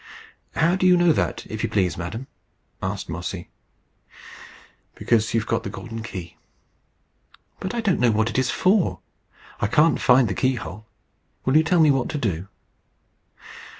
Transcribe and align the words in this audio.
"How 0.55 0.75
do 0.75 0.87
you 0.87 0.97
know 0.97 1.13
that, 1.13 1.45
if 1.47 1.61
you 1.61 1.69
please, 1.69 1.95
madam?" 1.95 2.25
asked 2.81 3.07
Mossy. 3.07 3.51
"Because 4.95 5.31
you 5.35 5.39
have 5.39 5.47
got 5.47 5.61
the 5.61 5.69
golden 5.69 6.01
key." 6.01 6.37
"But 7.59 7.75
I 7.75 7.81
don't 7.81 7.99
know 7.99 8.09
what 8.09 8.31
it 8.31 8.39
is 8.39 8.49
for. 8.49 8.97
I 9.59 9.67
can't 9.67 10.01
find 10.01 10.27
the 10.27 10.33
key 10.33 10.55
hole. 10.55 10.87
Will 11.45 11.55
you 11.55 11.61
tell 11.63 11.79
me 11.79 11.91
what 11.91 12.09
to 12.09 12.17
do?" 12.17 12.47